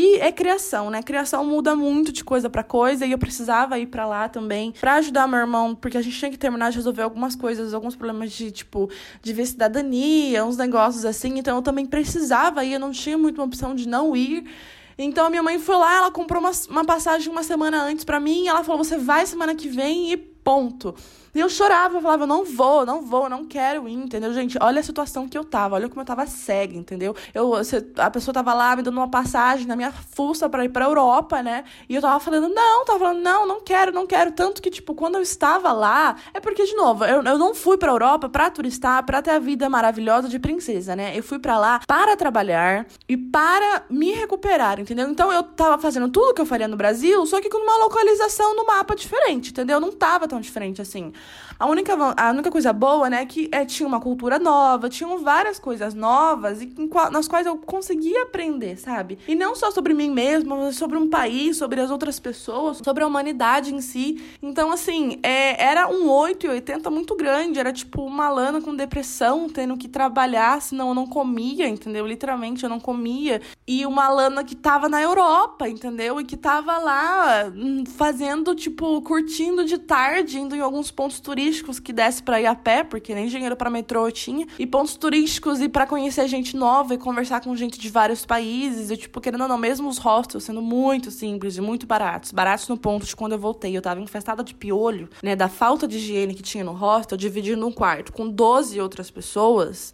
[0.00, 1.02] E é criação, né?
[1.02, 4.94] Criação muda muito de coisa para coisa e eu precisava ir para lá também para
[4.94, 8.30] ajudar meu irmão, porque a gente tinha que terminar de resolver algumas coisas, alguns problemas
[8.30, 8.88] de tipo
[9.20, 11.36] de ver cidadania, uns negócios assim.
[11.36, 14.48] Então eu também precisava ir, eu não tinha muita opção de não ir.
[14.96, 18.20] Então a minha mãe foi lá, ela comprou uma, uma passagem uma semana antes para
[18.20, 20.94] mim, e ela falou: "Você vai semana que vem e ponto".
[21.38, 24.34] E eu chorava, eu falava, não vou, não vou, não quero ir, entendeu?
[24.34, 27.14] Gente, olha a situação que eu tava, olha como eu tava cega, entendeu?
[27.32, 27.52] Eu,
[27.96, 31.40] a pessoa tava lá me dando uma passagem na minha fuça pra ir pra Europa,
[31.40, 31.62] né?
[31.88, 34.32] E eu tava falando, não, tava falando, não, não quero, não quero.
[34.32, 37.78] Tanto que, tipo, quando eu estava lá, é porque, de novo, eu, eu não fui
[37.78, 41.16] pra Europa pra turistar, pra ter a vida maravilhosa de princesa, né?
[41.16, 45.08] Eu fui pra lá para trabalhar e para me recuperar, entendeu?
[45.08, 48.56] Então eu tava fazendo tudo que eu faria no Brasil, só que com uma localização
[48.56, 49.78] no mapa diferente, entendeu?
[49.78, 51.12] Não tava tão diferente assim.
[51.58, 55.18] A única, a única coisa boa, né, é que é, tinha uma cultura nova, tinham
[55.18, 56.72] várias coisas novas e
[57.10, 59.18] nas quais eu conseguia aprender, sabe?
[59.26, 63.02] E não só sobre mim mesma, mas sobre um país, sobre as outras pessoas, sobre
[63.02, 64.22] a humanidade em si.
[64.40, 68.74] Então, assim, é, era um 8 e 80 muito grande, era tipo uma lana com
[68.74, 72.06] depressão, tendo que trabalhar, senão eu não comia, entendeu?
[72.06, 73.42] Literalmente eu não comia.
[73.66, 76.20] E uma lana que tava na Europa, entendeu?
[76.20, 81.78] E que tava lá hum, fazendo, tipo, curtindo de tarde, indo em alguns pontos turísticos
[81.80, 84.96] que desse para ir a pé, porque nem dinheiro para metrô eu tinha, e pontos
[84.96, 89.20] turísticos e para conhecer gente nova e conversar com gente de vários países, e tipo,
[89.20, 93.06] querendo ou não, mesmo os hostels sendo muito simples e muito baratos, baratos no ponto
[93.06, 96.42] de quando eu voltei, eu tava infestada de piolho, né, da falta de higiene que
[96.42, 99.92] tinha no hostel, dividindo um quarto com 12 outras pessoas.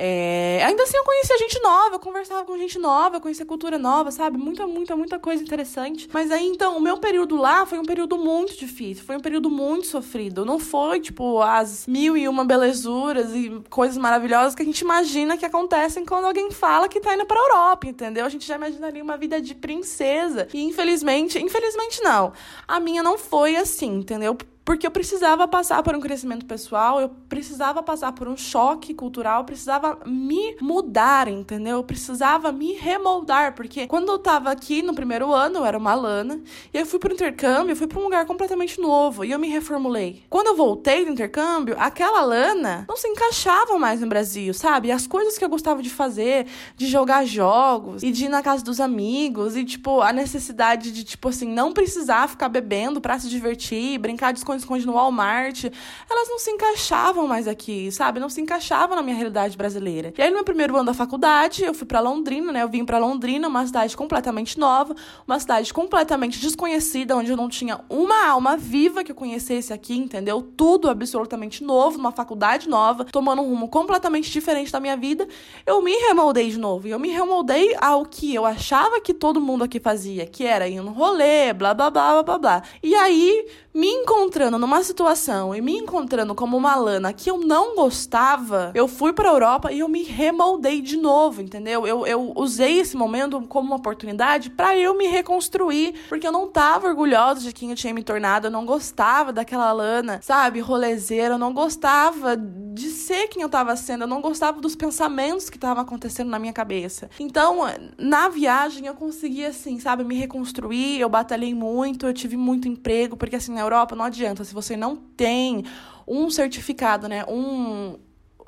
[0.00, 0.62] É...
[0.64, 4.12] Ainda assim, eu conhecia gente nova, eu conversava com gente nova, eu conhecia cultura nova,
[4.12, 4.38] sabe?
[4.38, 6.08] Muita, muita, muita coisa interessante.
[6.12, 9.50] Mas aí, então, o meu período lá foi um período muito difícil, foi um período
[9.50, 10.44] muito sofrido.
[10.44, 15.36] Não foi, tipo, as mil e uma belezuras e coisas maravilhosas que a gente imagina
[15.36, 18.24] que acontecem quando alguém fala que tá indo pra Europa, entendeu?
[18.24, 20.46] A gente já imaginaria uma vida de princesa.
[20.54, 22.32] E infelizmente, infelizmente não.
[22.68, 24.38] A minha não foi assim, entendeu?
[24.68, 29.42] Porque eu precisava passar por um crescimento pessoal, eu precisava passar por um choque cultural,
[29.42, 31.78] precisava me mudar, entendeu?
[31.78, 35.94] Eu precisava me remoldar, porque quando eu tava aqui no primeiro ano, eu era uma
[35.94, 36.38] Lana,
[36.70, 39.48] e eu fui pro intercâmbio, eu fui para um lugar completamente novo, e eu me
[39.48, 40.22] reformulei.
[40.28, 44.92] Quando eu voltei do intercâmbio, aquela Lana não se encaixava mais no Brasil, sabe?
[44.92, 48.62] As coisas que eu gostava de fazer, de jogar jogos, e de ir na casa
[48.62, 53.30] dos amigos, e, tipo, a necessidade de, tipo assim, não precisar ficar bebendo para se
[53.30, 55.64] divertir, brincar de esconde-esconde no Walmart,
[56.08, 58.20] elas não se encaixavam mais aqui, sabe?
[58.20, 60.12] Não se encaixavam na minha realidade brasileira.
[60.16, 62.62] E aí, no meu primeiro ano da faculdade, eu fui para Londrina, né?
[62.62, 64.94] Eu vim para Londrina, uma cidade completamente nova,
[65.26, 69.96] uma cidade completamente desconhecida, onde eu não tinha uma alma viva que eu conhecesse aqui,
[69.96, 70.42] entendeu?
[70.56, 75.26] Tudo absolutamente novo, uma faculdade nova, tomando um rumo completamente diferente da minha vida.
[75.66, 76.86] Eu me remoldei de novo.
[76.86, 80.68] E eu me remoldei ao que eu achava que todo mundo aqui fazia, que era
[80.68, 82.62] ir no rolê, blá blá blá blá blá.
[82.82, 87.74] E aí, me encontrando numa situação e me encontrando como uma Lana que eu não
[87.74, 91.84] gostava, eu fui pra Europa e eu me remoldei de novo, entendeu?
[91.86, 96.46] Eu, eu usei esse momento como uma oportunidade para eu me reconstruir, porque eu não
[96.48, 101.34] tava orgulhosa de quem eu tinha me tornado, eu não gostava daquela Lana, sabe, rolezeira,
[101.34, 105.56] eu não gostava de ser quem eu tava sendo, eu não gostava dos pensamentos que
[105.56, 107.10] estavam acontecendo na minha cabeça.
[107.18, 107.60] Então,
[107.98, 113.16] na viagem eu consegui assim, sabe, me reconstruir, eu batalhei muito, eu tive muito emprego,
[113.16, 115.64] porque assim, na Europa não adianta, se você não tem
[116.06, 117.98] um certificado, né, um,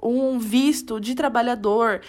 [0.02, 2.00] um visto de trabalhador,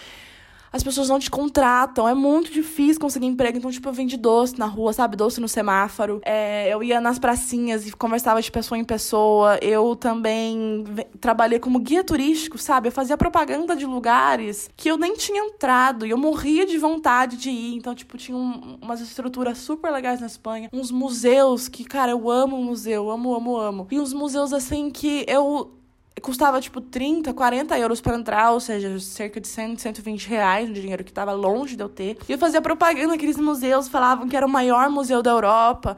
[0.72, 2.08] as pessoas não te contratam.
[2.08, 3.58] É muito difícil conseguir emprego.
[3.58, 5.16] Então, tipo, eu vendi doce na rua, sabe?
[5.16, 6.22] Doce no semáforo.
[6.24, 9.58] É, eu ia nas pracinhas e conversava de pessoa em pessoa.
[9.62, 10.86] Eu também
[11.20, 12.88] trabalhei como guia turístico, sabe?
[12.88, 16.06] Eu fazia propaganda de lugares que eu nem tinha entrado.
[16.06, 17.76] E eu morria de vontade de ir.
[17.76, 20.70] Então, tipo, tinha um, umas estruturas super legais na Espanha.
[20.72, 23.10] Uns museus que, cara, eu amo museu.
[23.12, 23.88] Amo, amo, amo.
[23.92, 25.81] E uns museus, assim, que eu
[26.20, 30.74] custava tipo 30, 40 euros para entrar, ou seja, cerca de 100, 120 reais, um
[30.74, 32.18] dinheiro que estava longe de eu ter.
[32.28, 35.96] E eu fazia propaganda naqueles museus, falavam que era o maior museu da Europa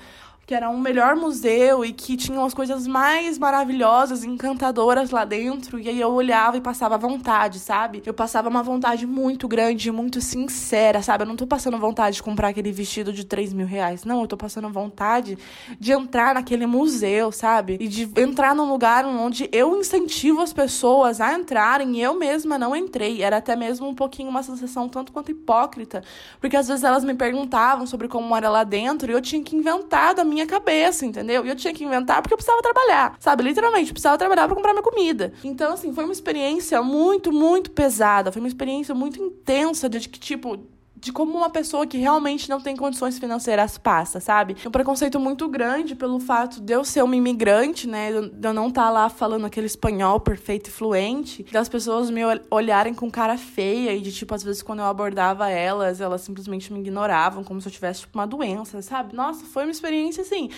[0.54, 5.80] que era um melhor museu e que tinha as coisas mais maravilhosas, encantadoras lá dentro.
[5.80, 8.04] E aí eu olhava e passava vontade, sabe?
[8.06, 11.24] Eu passava uma vontade muito grande, muito sincera, sabe?
[11.24, 14.06] Eu não tô passando vontade de comprar aquele vestido de 3 mil reais.
[14.06, 15.40] Não, eu tô passando vontade
[15.80, 17.78] de entrar naquele museu, sabe?
[17.80, 22.60] E de entrar num lugar onde eu incentivo as pessoas a entrarem e eu mesma
[22.60, 23.24] não entrei.
[23.24, 26.04] Era até mesmo um pouquinho uma sensação tanto quanto hipócrita.
[26.40, 29.56] Porque às vezes elas me perguntavam sobre como era lá dentro e eu tinha que
[29.56, 31.46] inventar da minha cabeça, entendeu?
[31.46, 33.44] E eu tinha que inventar porque eu precisava trabalhar, sabe?
[33.44, 35.34] Literalmente, eu precisava trabalhar para comprar minha comida.
[35.44, 38.32] Então, assim, foi uma experiência muito, muito pesada.
[38.32, 40.60] Foi uma experiência muito intensa de que, tipo,
[41.04, 44.56] de como uma pessoa que realmente não tem condições financeiras passa, sabe?
[44.66, 48.10] Um preconceito muito grande pelo fato de eu ser uma imigrante, né?
[48.32, 52.22] De eu não estar tá lá falando aquele espanhol perfeito e fluente, das pessoas me
[52.50, 56.72] olharem com cara feia e de tipo, às vezes quando eu abordava elas, elas simplesmente
[56.72, 59.14] me ignoravam como se eu tivesse tipo uma doença, sabe?
[59.14, 60.50] Nossa, foi uma experiência assim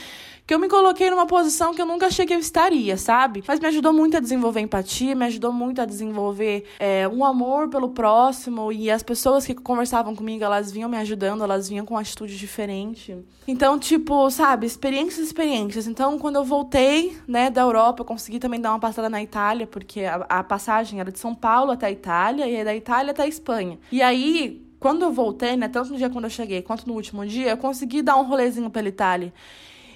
[0.45, 3.43] que eu me coloquei numa posição que eu nunca achei que eu estaria, sabe?
[3.47, 7.67] Mas me ajudou muito a desenvolver empatia, me ajudou muito a desenvolver é, um amor
[7.67, 11.97] pelo próximo e as pessoas que conversavam comigo, elas vinham me ajudando, elas vinham com
[11.97, 13.17] atitude diferente.
[13.47, 15.88] Então, tipo, sabe, experiências, experiências.
[15.88, 19.65] Então, quando eu voltei, né, da Europa, eu consegui também dar uma passada na Itália,
[19.65, 23.23] porque a, a passagem era de São Paulo até a Itália e da Itália até
[23.23, 23.79] a Espanha.
[23.91, 27.25] E aí, quando eu voltei, né, tanto no dia quando eu cheguei quanto no último
[27.25, 29.34] dia, eu consegui dar um rolezinho pela Itália.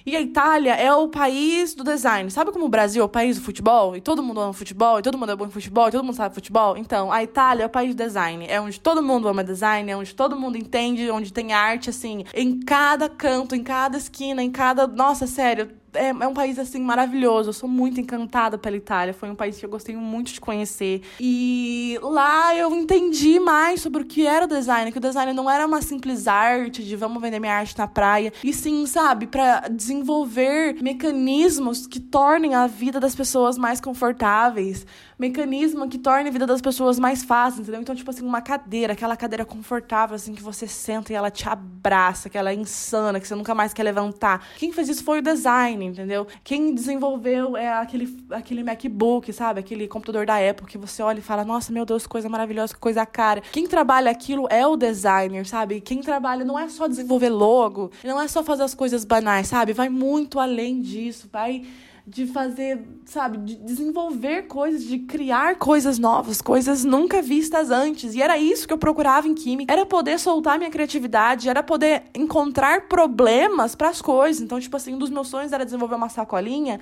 [0.04, 2.30] E a Itália é o país do design.
[2.30, 3.96] Sabe como o Brasil é o país do futebol?
[3.96, 6.14] E todo mundo ama futebol, e todo mundo é bom em futebol, e todo mundo
[6.14, 6.76] sabe futebol?
[6.76, 8.46] Então, a Itália é o país do design.
[8.48, 12.24] É onde todo mundo ama design, é onde todo mundo entende, onde tem arte, assim,
[12.34, 14.86] em cada canto, em cada esquina, em cada.
[14.86, 17.50] Nossa, sério, é, é, um país assim maravilhoso.
[17.50, 19.14] Eu sou muito encantada pela Itália.
[19.14, 21.02] Foi um país que eu gostei muito de conhecer.
[21.18, 25.50] E lá eu entendi mais sobre o que era o design, que o design não
[25.50, 29.68] era uma simples arte de vamos vender minha arte na praia, e sim, sabe, para
[29.68, 34.86] desenvolver mecanismos que tornem a vida das pessoas mais confortáveis,
[35.18, 37.80] mecanismo que torne a vida das pessoas mais fácil, entendeu?
[37.80, 41.48] Então, tipo assim, uma cadeira, aquela cadeira confortável, assim, que você senta e ela te
[41.48, 44.46] abraça, que ela é insana, que você nunca mais quer levantar.
[44.56, 46.26] Quem fez isso foi o design, entendeu?
[46.42, 49.60] Quem desenvolveu é aquele, aquele MacBook, sabe?
[49.60, 52.74] Aquele computador da Apple que você olha e fala, nossa, meu Deus, que coisa maravilhosa,
[52.74, 53.42] que coisa cara.
[53.52, 55.80] Quem trabalha aquilo é o designer, sabe?
[55.80, 59.72] Quem trabalha não é só desenvolver logo, não é só fazer as coisas banais, sabe?
[59.72, 61.64] Vai muito além disso, vai
[62.06, 68.14] de fazer, sabe, de desenvolver coisas, de criar coisas novas, coisas nunca vistas antes.
[68.14, 72.04] E era isso que eu procurava em química, era poder soltar minha criatividade, era poder
[72.14, 74.42] encontrar problemas para as coisas.
[74.42, 76.80] Então, tipo assim, um dos meus sonhos era desenvolver uma sacolinha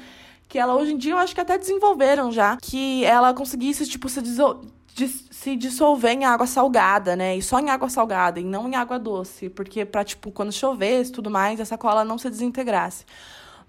[0.49, 4.09] que ela hoje em dia eu acho que até desenvolveram já, que ela conseguisse tipo
[4.09, 4.21] se
[5.31, 7.37] se dissolver em água salgada, né?
[7.37, 11.13] E só em água salgada e não em água doce, porque para tipo quando chovesse,
[11.13, 13.05] tudo mais, essa cola não se desintegrasse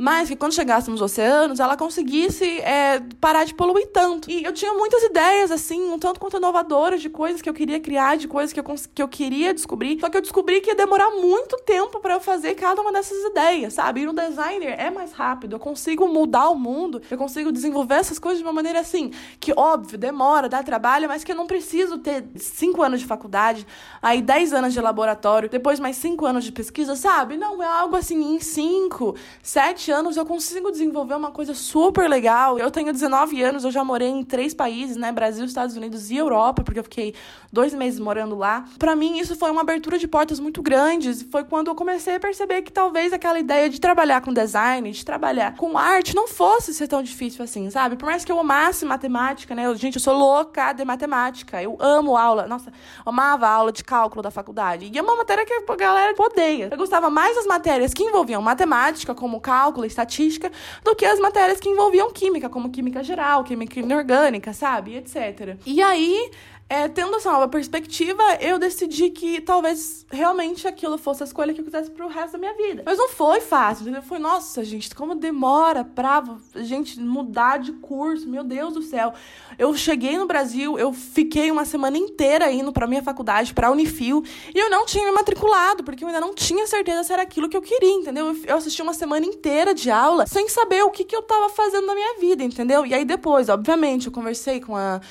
[0.01, 4.31] mas que quando chegássemos aos oceanos, ela conseguisse é, parar de poluir tanto.
[4.31, 7.81] E eu tinha muitas ideias, assim, um tanto quanto inovadoras de coisas que eu queria
[7.81, 8.63] criar, de coisas que eu,
[8.95, 9.99] que eu queria descobrir.
[9.99, 13.17] Só que eu descobri que ia demorar muito tempo para eu fazer cada uma dessas
[13.25, 14.03] ideias, sabe?
[14.03, 18.17] E no designer é mais rápido, eu consigo mudar o mundo, eu consigo desenvolver essas
[18.17, 21.97] coisas de uma maneira assim, que óbvio, demora, dá trabalho, mas que eu não preciso
[21.97, 23.67] ter cinco anos de faculdade,
[24.01, 27.35] aí dez anos de laboratório, depois mais cinco anos de pesquisa, sabe?
[27.35, 32.58] Não, é algo assim, em cinco, sete anos eu consigo desenvolver uma coisa super legal.
[32.60, 35.12] Eu tenho 19 anos, eu já morei em três países, né?
[35.12, 37.13] Brasil, Estados Unidos e Europa, porque eu fiquei
[37.52, 38.65] dois meses morando lá.
[38.78, 41.23] Para mim, isso foi uma abertura de portas muito grandes.
[41.23, 45.04] Foi quando eu comecei a perceber que talvez aquela ideia de trabalhar com design, de
[45.04, 47.95] trabalhar com arte, não fosse ser tão difícil assim, sabe?
[47.95, 49.65] Por mais que eu amasse matemática, né?
[49.65, 51.62] Eu, gente, eu sou louca de matemática.
[51.62, 52.47] Eu amo aula.
[52.47, 52.71] Nossa,
[53.06, 54.89] amava a aula de cálculo da faculdade.
[54.93, 56.69] E é uma matéria que a galera odeia.
[56.71, 60.51] Eu gostava mais das matérias que envolviam matemática, como cálculo cálculo, estatística,
[60.83, 64.95] do que as matérias que envolviam química, como química geral, química inorgânica, sabe?
[64.97, 65.57] Etc.
[65.65, 66.29] E aí,
[66.69, 71.62] é, tendo essa nova perspectiva, eu decidi que talvez realmente aquilo fosse a escolha que
[71.62, 72.84] eu quisesse pro resto da minha vida.
[72.86, 74.03] Mas não foi fácil, entendeu?
[74.03, 76.23] Foi, nossa, gente, como demora pra
[76.58, 79.13] gente mudar de curso, meu Deus do céu.
[79.58, 84.23] Eu cheguei no Brasil, eu fiquei uma semana inteira indo pra minha faculdade, pra Unifil,
[84.53, 87.49] e eu não tinha me matriculado, porque eu ainda não tinha certeza se era aquilo
[87.49, 88.36] que eu queria, entendeu?
[88.45, 91.88] Eu assisti uma semana inteira de aula sem saber o que, que eu tava fazendo
[91.88, 92.86] na minha vida, entendeu?
[92.86, 95.01] E aí depois, obviamente, eu conversei com a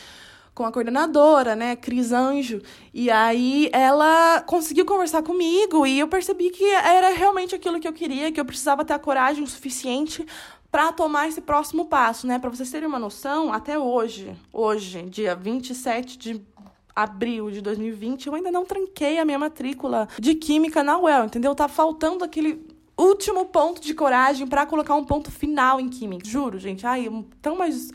[0.59, 2.61] com a coordenadora, né, Cris Anjo.
[2.93, 7.93] E aí ela conseguiu conversar comigo e eu percebi que era realmente aquilo que eu
[7.93, 10.27] queria, que eu precisava ter a coragem o suficiente
[10.69, 12.41] para tomar esse próximo passo, né?
[12.41, 16.43] Para vocês terem uma noção, até hoje, hoje, dia 27 de
[16.95, 21.55] abril de 2020, eu ainda não tranquei a minha matrícula de química na UEL, entendeu?
[21.55, 22.67] Tá faltando aquele
[22.97, 26.29] último ponto de coragem para colocar um ponto final em química.
[26.29, 26.85] Juro, gente.
[26.85, 27.09] Ai,
[27.41, 27.93] tão mais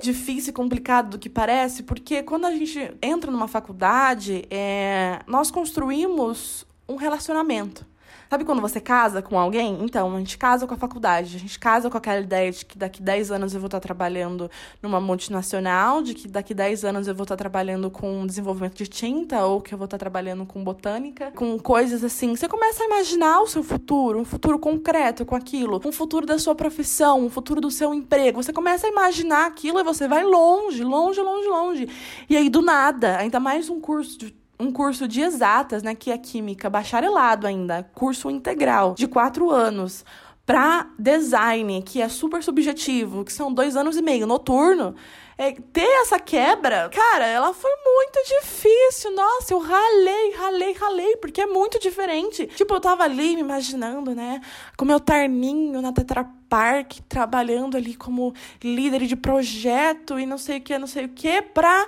[0.00, 5.50] difícil e complicado do que parece, porque quando a gente entra numa faculdade, é, nós
[5.50, 7.86] construímos um relacionamento.
[8.30, 9.78] Sabe quando você casa com alguém?
[9.80, 12.76] Então, a gente casa com a faculdade, a gente casa com aquela ideia de que
[12.76, 14.50] daqui 10 anos eu vou estar trabalhando
[14.82, 19.46] numa multinacional, de que daqui 10 anos eu vou estar trabalhando com desenvolvimento de tinta,
[19.46, 22.36] ou que eu vou estar trabalhando com botânica, com coisas assim.
[22.36, 26.38] Você começa a imaginar o seu futuro, um futuro concreto com aquilo, um futuro da
[26.38, 28.42] sua profissão, um futuro do seu emprego.
[28.42, 31.88] Você começa a imaginar aquilo e você vai longe, longe, longe, longe.
[32.28, 36.10] E aí, do nada, ainda mais um curso de um curso de exatas, né, que
[36.10, 40.04] é química, bacharelado ainda, curso integral de quatro anos,
[40.48, 44.94] para design, que é super subjetivo, que são dois anos e meio noturno.
[45.36, 49.14] É, ter essa quebra, cara, ela foi muito difícil.
[49.14, 52.46] Nossa, eu ralei, ralei, ralei, porque é muito diferente.
[52.46, 54.40] Tipo, eu tava ali me imaginando, né,
[54.74, 58.32] com meu terninho na Tetra Park, trabalhando ali como
[58.64, 61.86] líder de projeto e não sei o que, não sei o que, pra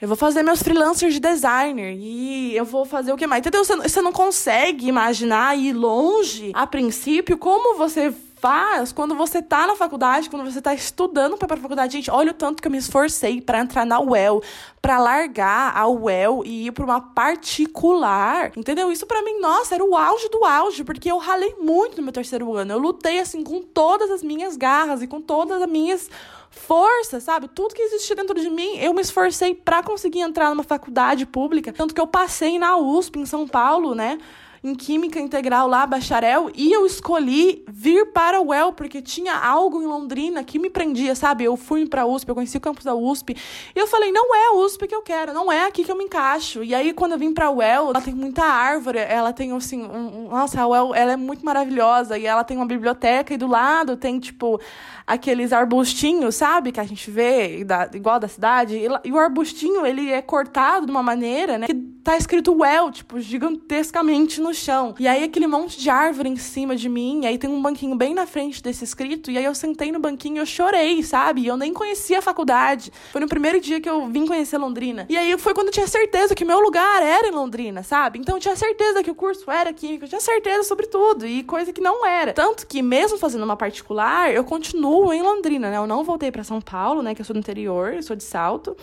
[0.00, 3.40] eu vou fazer meus freelancers de designer e eu vou fazer o que mais?
[3.40, 3.62] Entendeu?
[3.62, 8.10] Você, não consegue imaginar ir longe a princípio como você
[8.40, 11.92] faz quando você tá na faculdade, quando você tá estudando para a faculdade.
[11.92, 14.42] Gente, olha o tanto que eu me esforcei para entrar na UEL,
[14.80, 18.52] para largar a UEL e ir para uma particular.
[18.56, 18.90] Entendeu?
[18.90, 22.12] Isso para mim, nossa, era o auge do auge, porque eu ralei muito no meu
[22.12, 22.72] terceiro ano.
[22.72, 26.08] Eu lutei assim com todas as minhas garras e com todas as minhas
[26.50, 27.48] força, sabe?
[27.48, 31.72] Tudo que existia dentro de mim, eu me esforcei para conseguir entrar numa faculdade pública,
[31.72, 34.18] tanto que eu passei na USP em São Paulo, né?
[34.62, 39.80] Em Química Integral lá, bacharel, e eu escolhi vir para o UEL, porque tinha algo
[39.80, 41.44] em Londrina que me prendia, sabe?
[41.44, 43.34] Eu fui para a USP, eu conheci o campus da USP,
[43.74, 45.96] e eu falei, não é a USP que eu quero, não é aqui que eu
[45.96, 46.62] me encaixo.
[46.62, 49.82] E aí, quando eu vim para a UEL, ela tem muita árvore, ela tem, assim,
[49.82, 53.46] um, nossa, a UEL, ela é muito maravilhosa, e ela tem uma biblioteca, e do
[53.46, 54.60] lado tem, tipo,
[55.06, 56.70] aqueles arbustinhos, sabe?
[56.70, 60.84] Que a gente vê, da, igual da cidade, e, e o arbustinho, ele é cortado
[60.84, 61.66] de uma maneira, né?
[61.66, 64.94] Que tá escrito well, tipo, gigantescamente no chão.
[64.98, 68.14] E aí aquele monte de árvore em cima de mim, aí tem um banquinho bem
[68.14, 71.46] na frente desse escrito, e aí eu sentei no banquinho e eu chorei, sabe?
[71.46, 72.92] Eu nem conhecia a faculdade.
[73.12, 75.06] Foi no primeiro dia que eu vim conhecer Londrina.
[75.08, 78.18] E aí foi quando eu tinha certeza que meu lugar era em Londrina, sabe?
[78.18, 81.42] Então eu tinha certeza que o curso era química, eu tinha certeza sobre tudo, e
[81.42, 82.32] coisa que não era.
[82.32, 85.76] Tanto que mesmo fazendo uma particular, eu continuo em Londrina, né?
[85.76, 88.24] Eu não voltei para São Paulo, né, que eu sou do interior, eu sou de
[88.24, 88.76] Salto.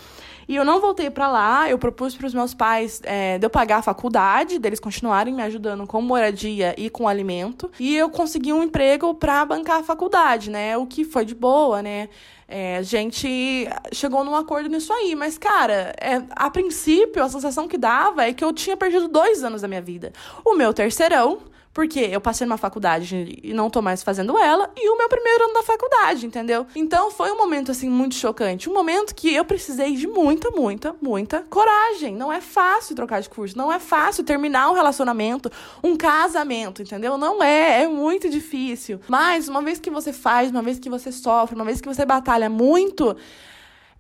[0.48, 3.50] E eu não voltei para lá, eu propus para os meus pais é, de eu
[3.50, 7.70] pagar a faculdade, deles continuarem me ajudando com moradia e com alimento.
[7.80, 10.78] E eu consegui um emprego para bancar a faculdade, né?
[10.78, 12.08] O que foi de boa, né?
[12.48, 17.68] É, a gente chegou num acordo nisso aí, mas, cara, é, a princípio, a sensação
[17.68, 20.14] que dava é que eu tinha perdido dois anos da minha vida.
[20.46, 21.40] O meu terceirão,
[21.78, 25.44] porque eu passei numa faculdade e não tô mais fazendo ela, e o meu primeiro
[25.44, 26.66] ano da faculdade, entendeu?
[26.76, 28.68] Então foi um momento, assim, muito chocante.
[28.68, 32.16] Um momento que eu precisei de muita, muita, muita coragem.
[32.16, 35.52] Não é fácil trocar de curso, não é fácil terminar um relacionamento,
[35.84, 37.16] um casamento, entendeu?
[37.16, 39.00] Não é, é muito difícil.
[39.08, 42.04] Mas uma vez que você faz, uma vez que você sofre, uma vez que você
[42.04, 43.16] batalha muito,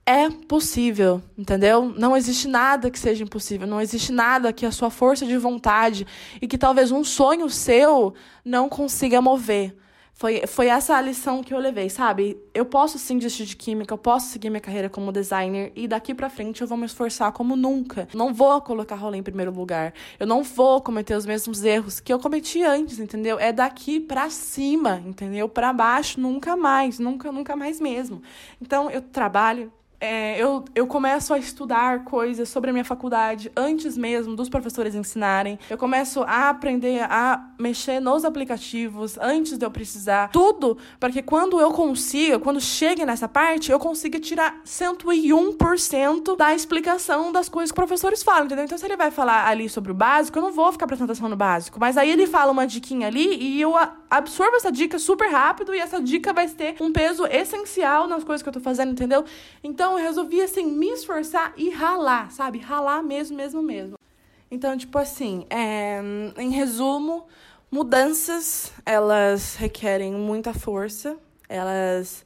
[0.08, 1.94] é possível, entendeu?
[1.98, 6.08] Não existe nada que seja impossível, não existe nada que a sua força de vontade
[6.42, 8.14] e que talvez um sonho seu
[8.46, 9.76] não consiga mover.
[10.14, 12.42] Foi, foi essa a lição que eu levei, sabe?
[12.52, 16.12] Eu posso sim desistir de química, eu posso seguir minha carreira como designer e daqui
[16.12, 18.08] para frente eu vou me esforçar como nunca.
[18.16, 19.94] Não vou colocar rolê em primeiro lugar.
[20.20, 23.38] Eu não vou cometer os mesmos erros que eu cometi antes, entendeu?
[23.38, 25.48] É daqui para cima, entendeu?
[25.48, 28.24] Para baixo nunca mais, nunca, nunca mais mesmo.
[28.60, 33.98] Então eu trabalho, é, eu, eu começo a estudar coisas sobre a minha faculdade antes
[33.98, 35.58] mesmo dos professores ensinarem.
[35.70, 40.30] Eu começo a aprender a mexer nos aplicativos antes de eu precisar.
[40.30, 46.54] Tudo para que quando eu consiga, quando chegue nessa parte, eu consiga tirar 101% da
[46.54, 48.66] explicação das coisas que os professores falam, entendeu?
[48.66, 51.36] Então, se ele vai falar ali sobre o básico, eu não vou ficar prestando no
[51.36, 51.80] básico.
[51.80, 53.74] Mas aí ele fala uma diquinha ali e eu
[54.10, 58.44] absorvo essa dica super rápido e essa dica vai ter um peso essencial nas coisas
[58.44, 59.26] que eu tô fazendo, entendeu?
[59.64, 62.60] Então, então eu resolvi, assim, me esforçar e ralar, sabe?
[62.60, 63.98] Ralar mesmo, mesmo, mesmo.
[64.52, 66.02] Então, tipo assim, é,
[66.38, 67.26] em resumo,
[67.72, 71.16] mudanças, elas requerem muita força,
[71.48, 72.26] elas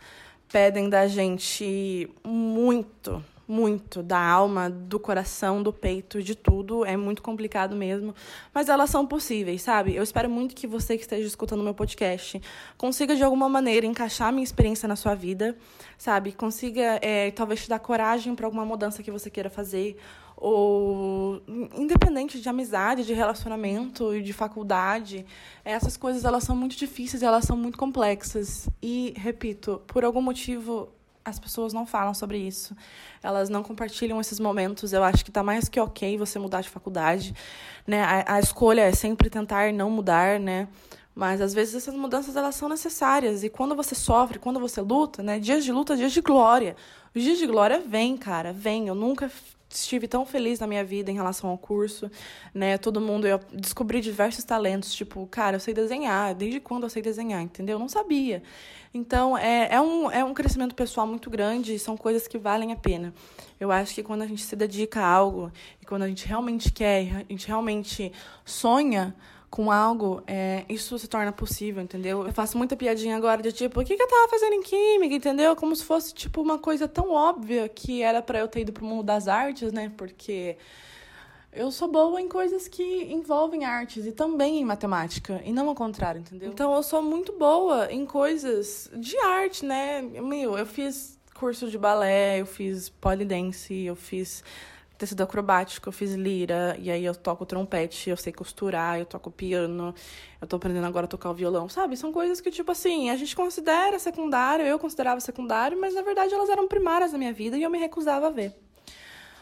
[0.51, 6.86] pedem da gente muito, muito da alma, do coração, do peito, de tudo.
[6.86, 8.16] É muito complicado mesmo,
[8.54, 9.93] mas elas são possíveis, sabe?
[9.93, 12.41] Eu espero muito que você que esteja escutando meu podcast
[12.78, 15.58] consiga de alguma maneira encaixar minha experiência na sua vida,
[15.97, 16.32] sabe?
[16.32, 19.97] Consiga é, talvez te dar coragem para alguma mudança que você queira fazer
[20.38, 21.43] ou
[21.76, 25.24] independente de amizade, de relacionamento e de faculdade,
[25.64, 30.89] essas coisas elas são muito difíceis, elas são muito complexas e repito, por algum motivo
[31.24, 32.76] as pessoas não falam sobre isso.
[33.22, 34.93] Elas não compartilham esses momentos.
[34.93, 37.34] Eu acho que tá mais que ok você mudar de faculdade,
[37.86, 38.01] né?
[38.03, 40.67] A, a escolha é sempre tentar não mudar, né?
[41.13, 45.22] Mas às vezes essas mudanças elas são necessárias e quando você sofre, quando você luta,
[45.22, 45.39] né?
[45.39, 46.76] Dias de luta, dias de glória.
[47.13, 48.88] Os dias de glória vêm, cara, vem.
[48.88, 49.30] Eu nunca
[49.74, 52.09] estive tão feliz na minha vida em relação ao curso,
[52.53, 52.78] né?
[52.78, 57.01] Todo mundo, eu descobri diversos talentos, tipo, cara, eu sei desenhar, desde quando eu sei
[57.01, 57.76] desenhar, entendeu?
[57.76, 58.43] Eu não sabia.
[58.93, 62.74] Então, é, é, um, é um crescimento pessoal muito grande e são coisas que valem
[62.74, 63.13] a pena.
[63.59, 65.51] Eu acho que quando a gente se dedica a algo
[65.82, 68.11] e quando a gente realmente quer, a gente realmente
[68.43, 69.15] sonha,
[69.52, 72.26] com algo, é, isso se torna possível, entendeu?
[72.26, 75.14] Eu faço muita piadinha agora de tipo, o que, que eu tava fazendo em química,
[75.14, 75.58] entendeu?
[75.58, 78.86] Como se fosse, tipo, uma coisa tão óbvia que era para eu ter ido pro
[78.86, 79.91] mundo das artes, né?
[79.97, 80.56] Porque
[81.52, 85.76] eu sou boa em coisas que envolvem artes e também em matemática, e não ao
[85.76, 86.49] contrário, entendeu?
[86.49, 90.02] Então eu sou muito boa em coisas de arte, né?
[90.02, 94.45] Meu, eu fiz curso de balé, eu fiz polidense, eu fiz
[95.02, 99.32] tecido acrobático, eu fiz lira, e aí eu toco trompete, eu sei costurar, eu toco
[99.32, 99.95] piano,
[100.39, 101.97] eu tô aprendendo agora a tocar o violão, sabe?
[101.97, 106.34] São coisas que, tipo assim, a gente considera secundário, eu considerava secundário, mas na verdade
[106.34, 108.54] elas eram primárias na minha vida e eu me recusava a ver.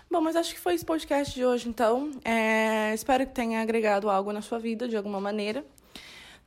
[0.09, 2.09] Bom, mas acho que foi esse podcast de hoje, então.
[2.23, 2.93] É...
[2.95, 5.63] Espero que tenha agregado algo na sua vida, de alguma maneira.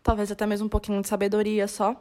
[0.02, 1.94] Talvez até mesmo um pouquinho de sabedoria só.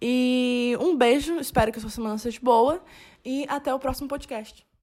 [0.00, 2.80] E um beijo, espero que a sua semana seja boa.
[3.24, 4.69] E até o próximo podcast.